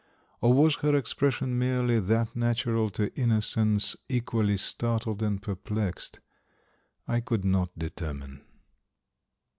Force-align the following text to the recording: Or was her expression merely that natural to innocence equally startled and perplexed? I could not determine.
Or 0.41 0.51
was 0.51 0.77
her 0.77 0.95
expression 0.95 1.59
merely 1.59 1.99
that 1.99 2.35
natural 2.35 2.89
to 2.89 3.13
innocence 3.15 3.95
equally 4.09 4.57
startled 4.57 5.21
and 5.21 5.39
perplexed? 5.39 6.21
I 7.07 7.19
could 7.19 7.45
not 7.45 7.69
determine. 7.77 8.41